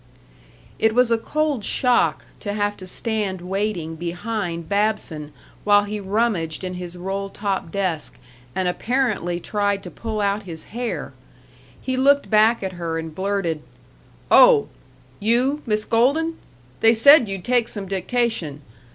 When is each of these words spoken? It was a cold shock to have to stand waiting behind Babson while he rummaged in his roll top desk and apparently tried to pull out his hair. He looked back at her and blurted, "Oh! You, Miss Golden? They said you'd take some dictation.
It 0.79 0.95
was 0.95 1.11
a 1.11 1.17
cold 1.19 1.63
shock 1.63 2.25
to 2.39 2.53
have 2.53 2.75
to 2.77 2.87
stand 2.87 3.39
waiting 3.39 3.95
behind 3.95 4.67
Babson 4.67 5.31
while 5.63 5.83
he 5.83 5.99
rummaged 5.99 6.63
in 6.63 6.73
his 6.73 6.97
roll 6.97 7.29
top 7.29 7.71
desk 7.71 8.17
and 8.55 8.67
apparently 8.67 9.39
tried 9.39 9.83
to 9.83 9.91
pull 9.91 10.19
out 10.19 10.41
his 10.41 10.63
hair. 10.73 11.13
He 11.79 11.95
looked 11.97 12.31
back 12.31 12.63
at 12.63 12.71
her 12.81 12.97
and 12.97 13.13
blurted, 13.13 13.61
"Oh! 14.31 14.69
You, 15.19 15.61
Miss 15.67 15.85
Golden? 15.85 16.39
They 16.79 16.95
said 16.95 17.29
you'd 17.29 17.45
take 17.45 17.67
some 17.67 17.85
dictation. 17.85 18.61